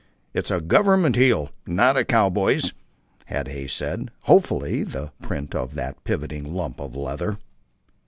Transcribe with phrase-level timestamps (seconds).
[0.33, 2.73] "It's a government heel, not a cowboy's,"
[3.25, 7.37] had Hay said, hopefully, of the print of that pivoting lump of leather.